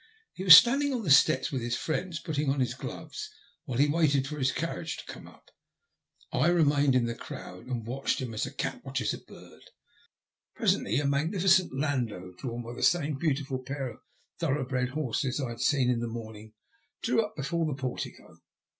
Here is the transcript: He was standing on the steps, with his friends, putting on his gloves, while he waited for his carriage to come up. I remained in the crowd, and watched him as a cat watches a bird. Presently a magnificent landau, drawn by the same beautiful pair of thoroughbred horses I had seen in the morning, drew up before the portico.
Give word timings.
He 0.33 0.43
was 0.43 0.57
standing 0.57 0.95
on 0.95 1.03
the 1.03 1.11
steps, 1.11 1.51
with 1.51 1.61
his 1.61 1.75
friends, 1.77 2.19
putting 2.19 2.49
on 2.49 2.59
his 2.59 2.73
gloves, 2.73 3.29
while 3.65 3.77
he 3.77 3.87
waited 3.87 4.25
for 4.27 4.39
his 4.39 4.51
carriage 4.51 4.97
to 4.97 5.05
come 5.05 5.27
up. 5.27 5.51
I 6.31 6.47
remained 6.47 6.95
in 6.95 7.05
the 7.05 7.13
crowd, 7.13 7.67
and 7.67 7.85
watched 7.85 8.17
him 8.19 8.33
as 8.33 8.47
a 8.47 8.51
cat 8.51 8.83
watches 8.83 9.13
a 9.13 9.19
bird. 9.19 9.61
Presently 10.55 10.99
a 10.99 11.05
magnificent 11.05 11.71
landau, 11.79 12.31
drawn 12.35 12.63
by 12.63 12.73
the 12.73 12.81
same 12.81 13.19
beautiful 13.19 13.59
pair 13.59 13.89
of 13.91 13.99
thoroughbred 14.39 14.89
horses 14.89 15.39
I 15.39 15.49
had 15.49 15.61
seen 15.61 15.87
in 15.87 15.99
the 15.99 16.07
morning, 16.07 16.53
drew 17.03 17.23
up 17.23 17.35
before 17.35 17.67
the 17.67 17.79
portico. 17.79 18.39